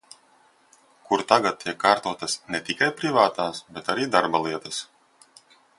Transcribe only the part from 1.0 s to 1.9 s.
Kur tagad tiek